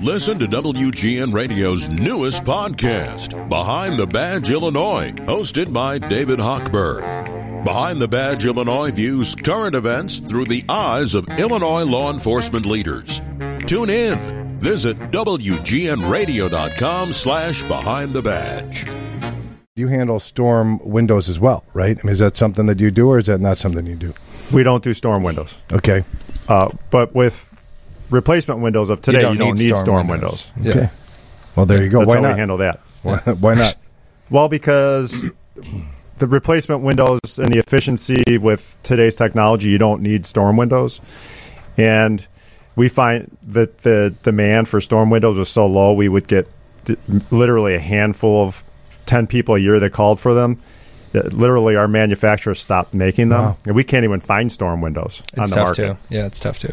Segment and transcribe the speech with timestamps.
[0.00, 7.64] Listen to WGN Radio's newest podcast, Behind the Badge Illinois, hosted by David Hochberg.
[7.64, 13.20] Behind the Badge Illinois views current events through the eyes of Illinois law enforcement leaders.
[13.66, 14.42] Tune in.
[14.58, 18.86] Visit WGNRadio.com slash Behind the Badge.
[19.76, 21.96] You handle storm windows as well, right?
[21.98, 24.12] I mean, is that something that you do, or is that not something you do?
[24.52, 25.56] We don't do storm windows.
[25.72, 26.04] Okay.
[26.48, 27.48] Uh, but with
[28.12, 30.52] replacement windows of today, you don't, need, storm, windows.
[30.60, 30.70] Yeah.
[30.70, 30.90] Okay.
[31.56, 32.00] Well, there you go.
[32.00, 32.32] That's Why how not?
[32.34, 32.80] we handle that.
[33.02, 33.76] Why, why not?
[34.30, 35.28] Well, because
[36.16, 41.02] the replacement windows and the efficiency with today's technology, you don't need storm windows.
[41.76, 42.26] And
[42.74, 46.48] we find that the demand for storm windows was so low, we would get
[47.30, 48.64] literally a handful of
[49.04, 50.58] 10 people a year that called for them.
[51.14, 53.42] Uh, literally, our manufacturers stopped making them.
[53.42, 53.56] Wow.
[53.66, 55.92] And we can't even find storm windows on It's the tough market.
[55.92, 55.98] too.
[56.08, 56.72] Yeah, it's tough too.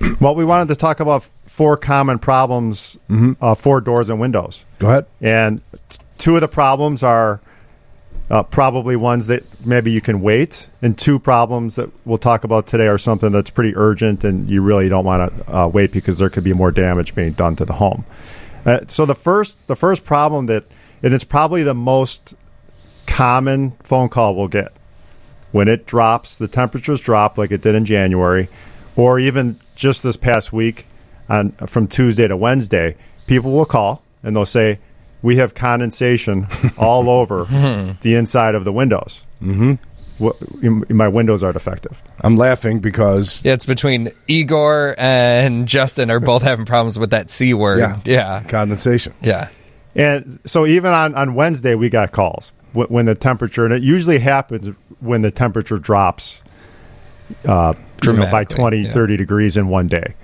[0.20, 2.98] Well, we wanted to talk about four common problems
[3.40, 4.64] uh, for doors and windows.
[4.78, 5.06] Go ahead.
[5.20, 7.40] And t- two of the problems are
[8.30, 12.66] uh, probably ones that maybe you can wait, and two problems that we'll talk about
[12.66, 16.18] today are something that's pretty urgent and you really don't want to uh, wait because
[16.18, 18.04] there could be more damage being done to the home.
[18.66, 20.64] Uh, so the first, the first problem that,
[21.02, 22.34] and it's probably the most
[23.06, 24.72] common phone call we'll get
[25.52, 28.48] when it drops, the temperatures drop like it did in January,
[28.96, 30.84] or even just this past week
[31.28, 32.96] on from Tuesday to Wednesday,
[33.26, 34.78] people will call and they'll say,
[35.22, 36.46] "We have condensation
[36.76, 37.44] all over
[38.02, 39.24] the inside of the windows.
[39.42, 39.74] Mm-hmm.
[40.96, 46.42] My windows are defective." I'm laughing because Yeah, it's between Igor and Justin are both
[46.42, 47.78] having problems with that C word.
[47.78, 48.42] yeah, Yeah.
[48.48, 49.14] condensation.
[49.22, 49.48] Yeah.
[49.94, 53.82] And so even on, on Wednesday, we got calls when, when the temperature, and it
[53.82, 54.68] usually happens
[55.00, 56.42] when the temperature drops
[57.44, 58.92] uh, you know, by Dramatically, 20, yeah.
[58.92, 60.14] 30 degrees in one day.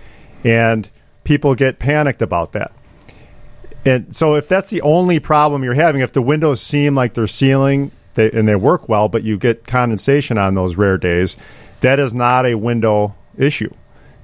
[0.44, 0.88] And
[1.24, 2.72] people get panicked about that.
[3.84, 7.26] And so if that's the only problem you're having, if the windows seem like they're
[7.26, 11.36] sealing they, and they work well, but you get condensation on those rare days,
[11.80, 13.72] that is not a window issue.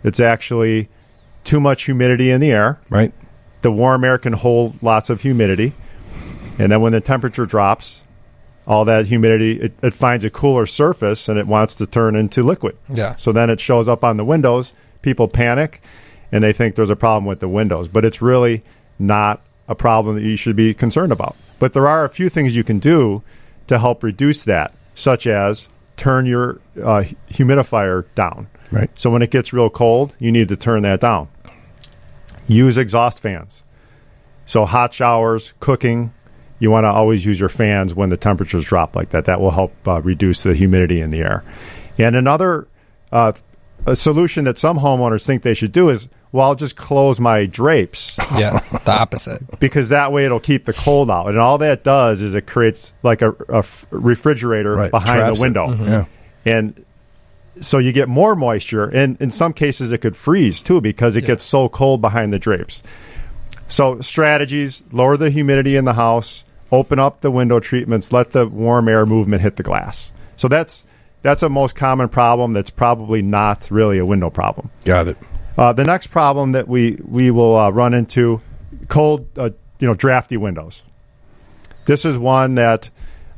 [0.02, 0.88] It's actually
[1.44, 3.12] too much humidity in the air Right.
[3.62, 5.74] the warm air can hold lots of humidity,
[6.58, 8.02] and then when the temperature drops,
[8.70, 12.44] all that humidity it, it finds a cooler surface and it wants to turn into
[12.44, 12.78] liquid.
[12.88, 13.16] Yeah.
[13.16, 14.72] So then it shows up on the windows.
[15.02, 15.82] People panic,
[16.30, 18.62] and they think there's a problem with the windows, but it's really
[18.98, 21.34] not a problem that you should be concerned about.
[21.58, 23.24] But there are a few things you can do
[23.66, 28.46] to help reduce that, such as turn your uh, humidifier down.
[28.70, 28.90] Right.
[28.94, 31.28] So when it gets real cold, you need to turn that down.
[32.46, 33.64] Use exhaust fans.
[34.44, 36.12] So hot showers, cooking,
[36.60, 39.24] you want to always use your fans when the temperatures drop like that.
[39.24, 41.42] That will help uh, reduce the humidity in the air.
[41.98, 42.68] And another
[43.10, 43.32] uh,
[43.86, 47.46] a solution that some homeowners think they should do is, well, I'll just close my
[47.46, 48.60] drapes Yeah.
[48.84, 49.58] the opposite.
[49.58, 51.28] because that way it'll keep the cold out.
[51.28, 53.30] And all that does is it creates like a
[53.90, 54.90] refrigerator Right.
[54.90, 55.46] behind Traps the it.
[55.46, 55.74] window.
[55.84, 56.04] Yeah.
[56.44, 56.84] And
[57.60, 58.84] so you get more moisture.
[58.84, 62.38] And in some cases, it could freeze too because it gets so cold behind the
[62.38, 62.82] drapes.
[63.68, 68.46] So, strategies lower the humidity in the house, open up the window treatments, let the
[68.46, 70.12] warm air movement hit the glass.
[70.36, 70.84] So, that's
[71.22, 74.70] that's a most common problem that's probably not really a window problem.
[74.84, 75.18] Got it.
[75.58, 78.40] Uh, the next problem that we we will uh, run into
[78.88, 80.82] cold, uh, you know, drafty windows.
[81.86, 82.88] This is one that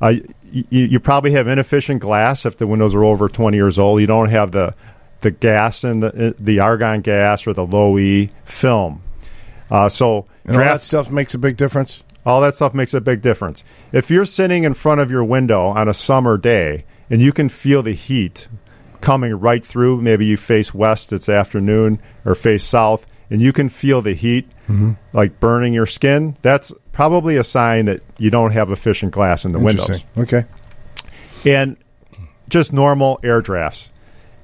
[0.00, 0.14] uh,
[0.52, 4.00] y- you, probably have inefficient glass if the windows are over 20 years old.
[4.00, 4.74] You don't have the
[5.20, 9.02] the gas and the the argon gas or the low E film.
[9.70, 12.02] Uh, so And draft stuff makes a big difference.
[12.24, 13.64] All that stuff makes a big difference.
[13.92, 17.48] If you're sitting in front of your window on a summer day and you can
[17.48, 18.48] feel the heat
[19.00, 23.68] coming right through, maybe you face west, it's afternoon, or face south, and you can
[23.68, 24.92] feel the heat mm-hmm.
[25.12, 29.52] like burning your skin, that's probably a sign that you don't have efficient glass in
[29.52, 30.04] the windows.
[30.16, 30.44] Okay.
[31.44, 31.76] And
[32.48, 33.90] just normal air drafts.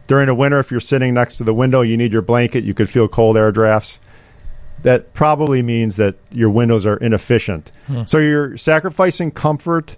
[0.06, 2.72] During the winter, if you're sitting next to the window, you need your blanket, you
[2.72, 4.00] could feel cold air drafts.
[4.82, 7.72] That probably means that your windows are inefficient.
[7.86, 8.02] Hmm.
[8.06, 9.96] So you're sacrificing comfort,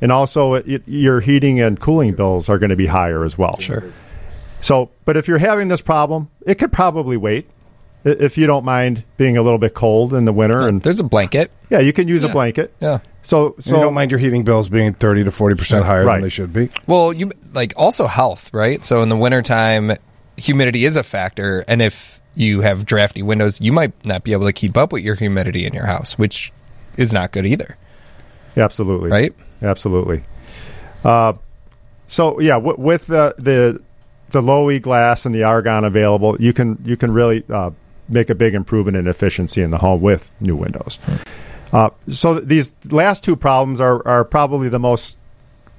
[0.00, 3.56] and also it, your heating and cooling bills are going to be higher as well.
[3.58, 3.84] Sure.
[4.60, 7.48] So, but if you're having this problem, it could probably wait.
[8.04, 11.04] If you don't mind being a little bit cold in the winter, and There's a
[11.04, 11.50] blanket.
[11.68, 12.72] yeah, you can use a blanket.
[12.80, 12.98] Yeah.
[13.22, 16.14] So, So you don't mind your heating bills being 30 to 40% higher Right.
[16.14, 16.70] than they should be.
[16.86, 18.84] Well, you like also health, right?
[18.84, 19.92] So in the wintertime,
[20.36, 24.46] humidity is a factor, and if you have drafty windows, you might not be able
[24.46, 26.52] to keep up with your humidity in your house, which
[26.96, 27.76] is not good either,
[28.56, 29.34] absolutely, right?
[29.62, 30.22] Absolutely.
[31.04, 31.32] Uh,
[32.06, 33.82] so yeah, w- with the the
[34.30, 37.70] the low E glass and the argon available, you can you can really uh,
[38.08, 40.98] make a big improvement in efficiency in the home with new windows.
[41.72, 45.16] Uh, so these last two problems are are probably the most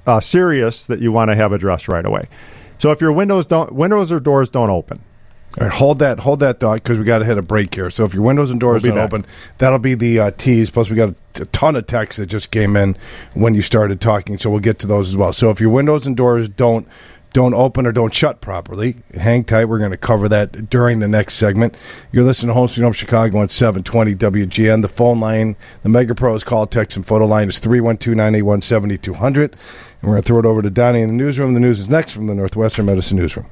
[0.06, 2.28] uh, serious that you want to have addressed right away.
[2.78, 5.00] So if your windows don't windows or doors don't open,
[5.58, 7.90] All right, hold that, hold that thought because we got to hit a break here.
[7.90, 9.12] So if your windows and doors We'll don't back.
[9.12, 9.26] open,
[9.58, 10.70] that'll be the uh, tease.
[10.70, 12.96] Plus, we got a, a ton of texts that just came in
[13.34, 15.32] when you started talking, so we'll get to those as well.
[15.32, 16.86] So if your windows and doors don't
[17.32, 19.66] don't open or don't shut properly, hang tight.
[19.66, 21.76] We're going to cover that during the next segment.
[22.10, 24.82] You're listening to Home Sweet Home Chicago on 720 WGN.
[24.82, 29.52] The phone line, the Mega Pros call, text, and photo line is 312 981 7200.
[29.52, 29.58] And
[30.02, 31.54] we're going to throw it over to Donnie in the newsroom.
[31.54, 33.46] The news is next from the Northwestern Medicine Newsroom.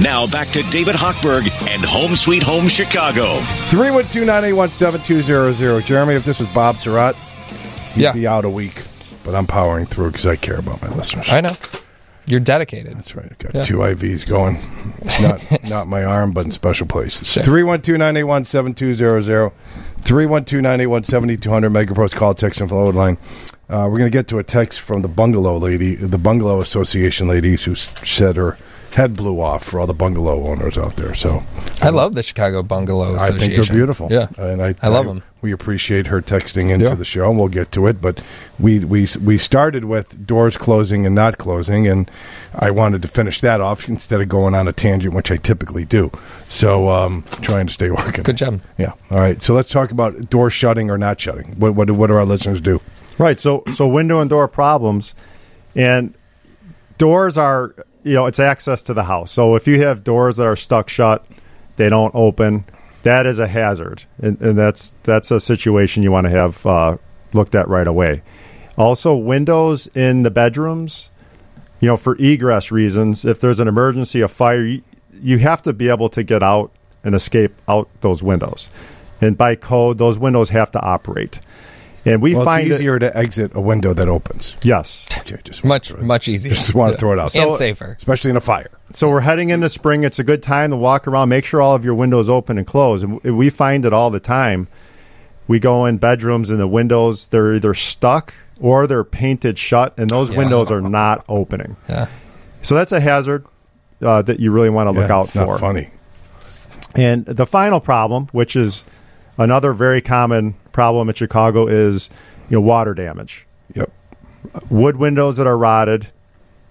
[0.00, 3.38] Now back to David Hochberg and Home Sweet Home Chicago.
[3.70, 5.84] 312 981 7200.
[5.86, 7.14] Jeremy, if this was Bob Sirott,
[7.94, 8.12] he'd Yeah.
[8.12, 8.82] be out a week.
[9.24, 11.26] But I'm powering through because I care about my listeners.
[11.30, 11.52] I know.
[12.26, 12.96] You're dedicated.
[12.96, 13.26] That's right.
[13.30, 13.62] I got Yeah.
[13.62, 14.58] two IVs going.
[15.02, 17.28] It's not not my arm, but in special places.
[17.28, 17.42] Sure.
[17.42, 19.52] 312 981 7200.
[20.02, 21.70] 312 981 7200.
[21.72, 23.16] Megapro's call, text, and flow line.
[23.70, 27.26] Uh, we're going to get to a text from the bungalow lady, the bungalow association
[27.28, 28.58] lady, who s- said her
[28.94, 31.14] head blew off for all the bungalow owners out there.
[31.14, 31.42] So
[31.82, 34.08] I love the Chicago Bungalow I think they're beautiful.
[34.10, 35.22] Yeah, and I, I love them.
[35.42, 36.94] We appreciate her texting into Yeah.
[36.94, 38.00] the show, and we'll get to it.
[38.00, 38.22] But
[38.58, 42.10] we we we started with doors closing and not closing, and
[42.54, 45.84] I wanted to finish that off instead of going on a tangent, which I typically
[45.84, 46.10] do.
[46.48, 48.22] So um, trying to stay working.
[48.22, 48.60] Good job.
[48.78, 48.92] Yeah.
[49.10, 49.42] All right.
[49.42, 51.56] So let's talk about door shutting or not shutting.
[51.58, 52.78] What what what do our listeners do?
[53.18, 53.38] Right.
[53.40, 55.14] So so window and door problems,
[55.74, 56.14] and
[56.96, 59.32] doors are you know it's access to the house.
[59.32, 61.26] So if you have doors that are stuck shut,
[61.76, 62.64] they don't open.
[63.02, 66.96] That is a hazard, and, and that's that's a situation you want to have uh,
[67.32, 68.22] looked at right away.
[68.76, 71.10] Also, windows in the bedrooms,
[71.80, 73.24] you know, for egress reasons.
[73.24, 76.72] If there's an emergency, a fire, you, you have to be able to get out
[77.04, 78.70] and escape out those windows.
[79.20, 81.40] And by code, those windows have to operate.
[82.06, 84.56] And we Well, find it's it- easier to exit a window that opens.
[84.62, 85.06] yes.
[85.20, 86.52] Okay, just Much much easier.
[86.52, 87.96] Just want to throw it out, and So- safer.
[87.98, 88.68] especially in a fire.
[88.92, 90.04] So we're heading into spring.
[90.04, 91.30] It's a good time to walk around.
[91.30, 93.02] Make sure all of your windows open and close.
[93.02, 94.68] And we find it all the time.
[95.48, 100.08] We go in bedrooms and the windows they're either stuck or they're painted shut, and
[100.10, 100.38] those Yeah.
[100.38, 101.76] windows are not opening.
[101.88, 102.06] Yeah.
[102.62, 103.44] So that's a hazard
[104.02, 105.58] uh, that you really want to look Yeah, out it's not for.
[105.58, 105.88] funny.
[106.94, 108.84] And the final problem, which is
[109.38, 112.10] another very common problem in Chicago, is
[112.50, 113.46] you know water damage.
[113.74, 113.90] Yep.
[114.68, 116.08] wood windows that are rotted,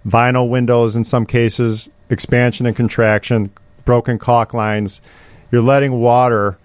[0.07, 3.49] vinyl windows in some cases, expansion and contraction,
[3.85, 5.01] broken caulk lines.
[5.51, 6.59] You're letting water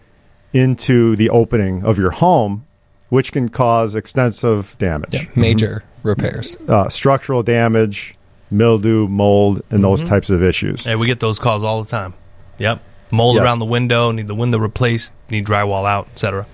[0.52, 2.66] into the opening of your home,
[3.08, 5.22] which can cause extensive damage, Yeah.
[5.34, 6.56] Major repairs.
[6.68, 8.14] uh, structural damage,
[8.50, 10.84] mildew, mold, and those types of issues.
[10.84, 12.14] Hey, we get those calls all the time.
[12.58, 12.80] Yep.
[13.10, 13.44] Mold Yes.
[13.44, 16.46] around the window, need the window replaced, need drywall out, etc.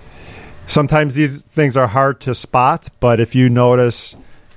[0.67, 4.15] Sometimes these things are hard to spot, but if you notice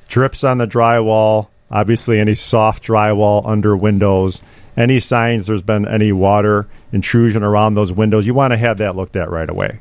[0.09, 4.43] drips on the drywall, obviously any soft drywall under windows,
[4.77, 8.97] any signs there's been any water intrusion around those windows, you want to have that
[8.97, 9.81] looked at right away.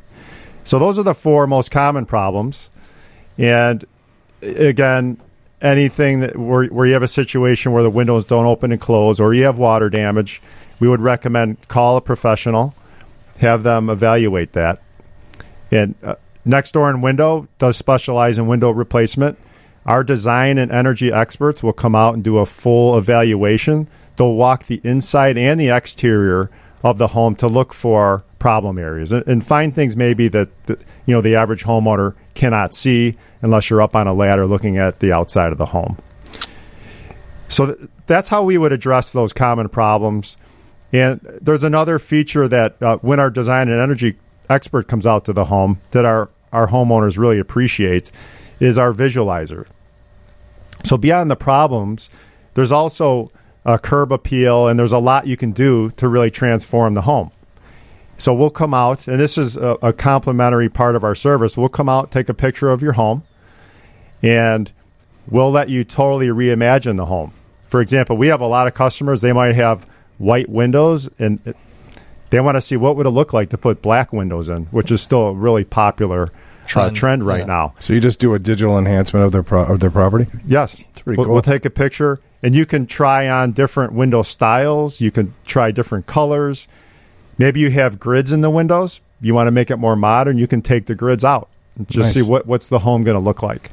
[0.63, 2.69] So those are the four most common problems.
[3.38, 3.86] And
[4.41, 5.22] again,
[5.62, 9.19] anything that where, where you have a situation where the windows don't open and close
[9.19, 10.41] or you have water damage,
[10.79, 12.75] we would recommend call a professional,
[13.39, 14.81] have them evaluate that.
[15.71, 19.38] And uh, Next Door and Window does specialize in window replacement.
[19.86, 23.88] Our design and energy experts will come out and do a full evaluation.
[24.15, 26.50] They'll walk the inside and the exterior
[26.83, 30.77] of the home to look for problem areas and, and find things maybe that the,
[31.05, 35.00] you know the average homeowner cannot see unless you're up on a ladder looking at
[35.00, 35.97] the outside of the home.
[37.47, 40.38] So th- that's how we would address those common problems.
[40.93, 44.17] And there's another feature that uh, when our design and energy
[44.50, 48.12] expert comes out to the home that our, our homeowners really appreciate
[48.60, 49.68] is our visualizer.
[50.84, 52.10] So beyond the problems,
[52.54, 53.32] there's also
[53.66, 57.32] a curb appeal, and there's a lot you can do to really transform the home.
[58.18, 61.58] So we'll come out, and this is a, a complimentary part of our service.
[61.58, 63.24] We'll come out, take a picture of your home,
[64.24, 64.72] and
[65.27, 67.34] we'll let you totally reimagine the home.
[67.68, 69.22] For example, we have a lot of customers.
[69.22, 69.86] They might have
[70.18, 71.54] white windows, and
[72.29, 74.91] they want to see what would it look like to put black windows in, which
[74.91, 77.46] is still a really popular trend, uh, Trend, trend right yeah.
[77.46, 77.74] now.
[77.79, 80.27] So you just do a digital enhancement of their pro- of their property.
[80.46, 81.34] Yes, pretty we'll, cool.
[81.34, 85.00] we'll take a picture, and you can try on different window styles.
[85.00, 86.67] You can try different colors.
[87.38, 89.00] Maybe you have grids in the windows.
[89.22, 90.38] You want to make it more modern.
[90.38, 92.13] You can take the grids out and just Nice.
[92.15, 93.72] see what what's the home going to look like.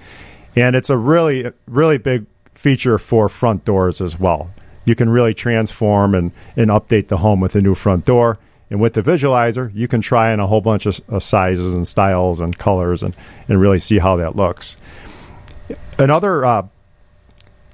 [0.55, 4.53] And it's a really really big feature for front doors as well.
[4.85, 8.39] You can really transform and, and update the home with a new front door.
[8.71, 11.87] And with the visualizer, you can try on a whole bunch of, of sizes and
[11.87, 13.15] styles and colors and,
[13.49, 14.77] and really see how that looks.
[15.99, 16.67] Another uh,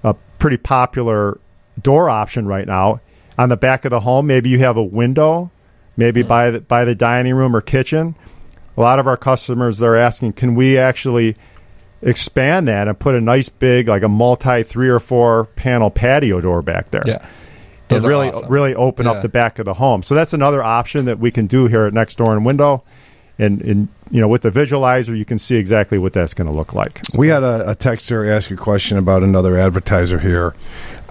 [0.05, 1.38] a pretty popular
[1.81, 3.00] door option right now.
[3.38, 5.50] On the back of the home, maybe you have a window,
[5.97, 8.14] maybe by the, by the dining room or kitchen.
[8.76, 11.37] A lot of our customers they're asking, can we actually
[12.02, 16.40] expand that and put a nice big like a multi three or four panel patio
[16.40, 17.02] door back there?
[17.07, 17.19] Yeah.
[17.23, 17.28] and
[17.88, 18.50] Those are really awesome.
[18.52, 19.12] really open Yeah.
[19.12, 20.02] up the back of the home.
[20.02, 22.83] So that's another option that we can do here at Next Door and Window.
[23.38, 26.52] And, and you know, with the visualizer, you can see exactly what that's going to
[26.52, 27.00] look like.
[27.16, 30.54] We had a, a texter ask a question about another advertiser here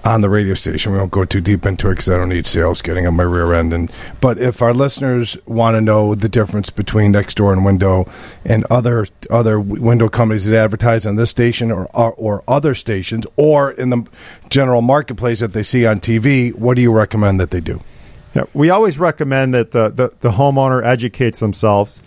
[0.04, 0.92] on the radio station.
[0.92, 3.22] We won't go too deep into it because I don't need sales getting on my
[3.22, 3.72] rear end.
[3.72, 3.90] And
[4.20, 8.10] but if our listeners want to know the difference between Next Door and Window
[8.44, 13.26] and other other window companies that advertise on this station or, or or other stations
[13.36, 14.06] or in the
[14.48, 17.80] general marketplace that they see on TV, what do you recommend that they do?
[18.34, 22.02] Yeah, we always recommend that the, the, the homeowner educates themselves.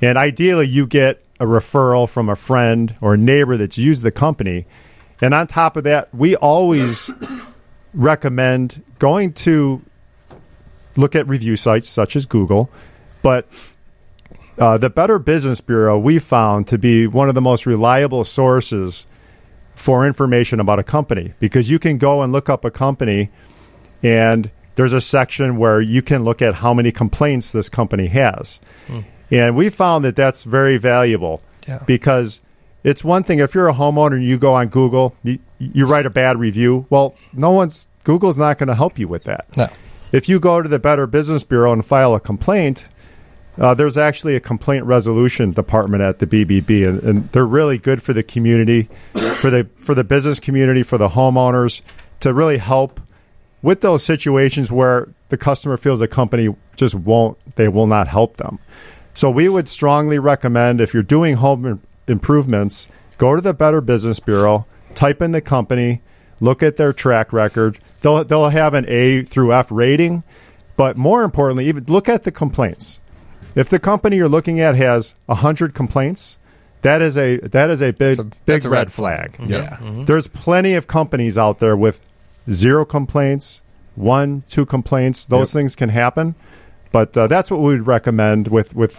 [0.00, 4.12] And ideally, you get a referral from a friend or a neighbor that's used the
[4.12, 4.66] company.
[5.24, 7.10] And on top of that, we always
[7.94, 9.80] recommend going to
[10.96, 12.68] look at review sites such as Google.
[13.22, 13.48] But
[14.58, 19.06] uh, the Better Business Bureau we found to be one of the most reliable sources
[19.74, 23.30] for information about a company because you can go and look up a company
[24.02, 28.60] and there's a section where you can look at how many complaints this company has.
[29.30, 31.82] And we found that that's very valuable Yeah.
[31.86, 32.42] because
[32.84, 36.06] it's one thing if you're a homeowner and you go on Google, you, you write
[36.06, 36.86] a bad review.
[36.90, 39.46] Well, no one's Google's not going to help you with that.
[39.56, 39.66] No.
[40.12, 42.86] If you go to the Better Business Bureau and file a complaint,
[43.58, 48.02] uh, there's actually a complaint resolution department at the BBB, and, and they're really good
[48.02, 48.88] for the community,
[49.40, 51.82] for the for the business community, for the homeowners
[52.20, 53.00] to really help
[53.62, 58.36] with those situations where the customer feels the company just won't, they will not help
[58.36, 58.58] them.
[59.14, 64.20] So we would strongly recommend if you're doing home improvements, go to the Better Business
[64.20, 66.02] Bureau, type in the company,
[66.40, 67.78] look at their track record.
[68.00, 70.24] They'll they'll have an A through F rating,
[70.76, 73.00] but more importantly, even look at the complaints.
[73.54, 76.38] If the company you're looking at has hundred complaints,
[76.82, 79.32] that is a that is a big a- big that's a red, red flag.
[79.32, 79.52] Mm-hmm.
[79.52, 79.60] Yeah.
[79.70, 79.84] Mm-hmm.
[79.86, 80.04] Mm-hmm.
[80.04, 82.00] There's plenty of companies out there with
[82.50, 83.62] zero complaints,
[83.94, 85.24] one, two complaints.
[85.26, 86.34] Those things can happen,
[86.92, 88.94] but uh, that's what we would recommend with with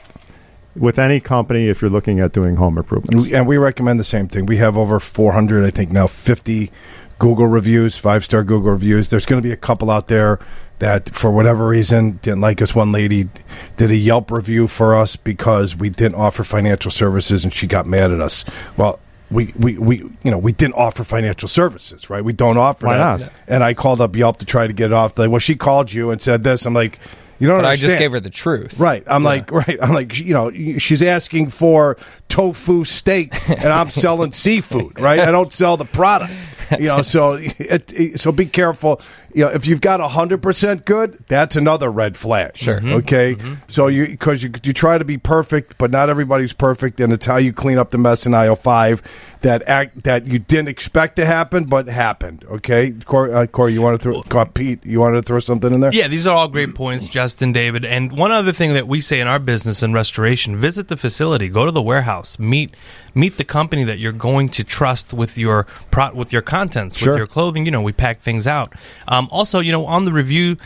[0.75, 3.31] with any company if you're looking at doing home improvements.
[3.31, 4.45] And we recommend the same thing.
[4.45, 6.71] We have over 400, I think now 50
[7.17, 9.09] Google reviews, five star Google reviews.
[9.09, 10.39] There's going to be a couple out there
[10.79, 12.75] that, for whatever reason, didn't like us.
[12.75, 13.29] One lady
[13.77, 17.85] did a Yelp review for us because we didn't offer financial services, and she got
[17.85, 18.45] mad at us.
[18.77, 18.99] Well.
[19.31, 22.97] We, we, we you know we didn't offer financial services right we don't offer Why
[22.97, 23.31] that not?
[23.47, 25.91] and I called up Yelp to try to get it off like well she called
[25.91, 26.99] you and said this I'm like
[27.39, 28.79] you don't But I just gave her the truth.
[28.79, 29.03] Right.
[29.07, 29.77] I'm like, right.
[29.81, 31.97] I'm like, you know, she's asking for
[32.29, 35.19] tofu steak and I'm selling seafood, right?
[35.19, 36.33] I don't sell the product.
[36.79, 39.01] You know, so it, it- so be careful.
[39.33, 42.55] You know, if you've got hundred percent good, that's another red flag.
[42.57, 42.79] Sure.
[42.85, 43.35] Okay.
[43.67, 47.25] So you because you you try to be perfect, but not everybody's perfect, and it's
[47.25, 49.01] how you clean up the mess in aisle five
[49.41, 52.45] that act that you didn't expect to happen, but happened.
[52.49, 54.85] Okay, Corey, uh, Corey you want to throw uh, Pete?
[54.85, 55.91] You wanted to throw something in there?
[55.93, 57.85] Yeah, these are all great points, Justin, David.
[57.85, 61.49] And one other thing that we say in our business and restoration: visit the facility,
[61.49, 62.73] go to the warehouse, meet
[63.13, 67.09] meet the company that you're going to trust with your pro- with your contents, Sure.
[67.13, 67.65] with your clothing.
[67.65, 68.73] You know, we pack things out.
[69.07, 70.57] Um, also, you know, on the review.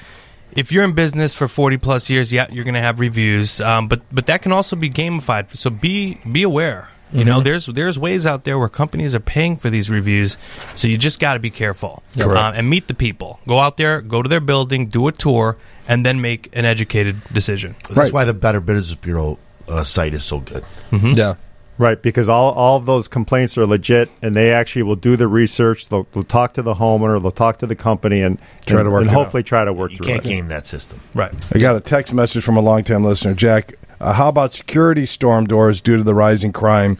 [0.55, 3.87] If you're in business for 40 plus years, yeah, you're going to have reviews, um,
[3.87, 5.55] but but that can also be gamified.
[5.55, 6.89] So be be aware.
[7.11, 10.37] You know, there's there's ways out there where companies are paying for these reviews,
[10.75, 12.33] so you just got to be careful Correct.
[12.33, 13.39] Uh, and meet the people.
[13.47, 15.55] Go out there, go to their building, do a tour,
[15.87, 17.75] and then make an educated decision.
[17.89, 20.63] That's why the Better Business Bureau uh, site is so good.
[20.91, 21.35] Yeah.
[21.79, 25.29] Right, because all, all of those complaints are legit, and they actually will do the
[25.29, 25.87] research.
[25.87, 28.91] They'll, they'll talk to the homeowner, they'll talk to the company, and Try and, to
[28.91, 29.23] work and it out.
[29.23, 30.99] hopefully try to work You through can't game that system.
[31.15, 31.33] Right.
[31.55, 33.75] I got a text message from a longtime listener, Jack.
[34.01, 36.97] Uh, how about security storm doors due to the rising crime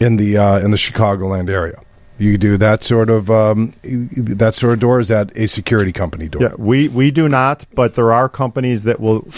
[0.00, 1.80] in the uh, in the Chicagoland area?
[2.18, 5.00] You do that sort of um, that sort of door.
[5.00, 6.42] Is that a security company door?
[6.42, 9.28] Yeah, we, we do not, but there are companies that will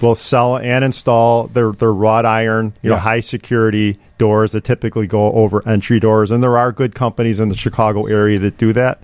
[0.00, 5.06] will sell and install their, their wrought iron, you know, high security doors that typically
[5.06, 8.72] go over entry doors, and there are good companies in the Chicago area that do
[8.72, 9.02] that.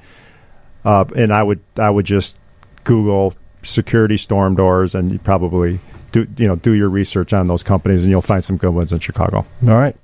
[0.85, 2.39] Uh, and I would I would just
[2.85, 5.81] Google security storm doors, and you probably
[6.13, 8.93] do you know do your research on those companies, and you'll find some good ones
[8.93, 9.39] in Chicago.
[9.39, 9.97] All right.